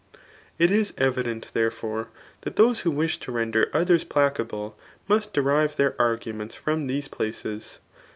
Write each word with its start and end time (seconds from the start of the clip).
It 0.57 0.71
IS 0.71 0.95
evident, 0.97 1.53
therefbre, 1.53 2.07
that 2.41 2.55
those 2.55 2.79
who 2.79 2.89
wish 2.89 3.19
to 3.19 3.31
render 3.31 3.69
others 3.71 4.03
placable 4.03 4.75
must 5.07 5.31
derive 5.31 5.75
their 5.75 5.93
arguments 6.01 6.55
fromfhese 6.57 7.11
places. 7.11 7.77